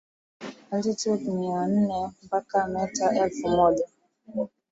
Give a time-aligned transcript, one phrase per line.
[0.71, 3.87] altitude mia nne mpaka meta elfu moja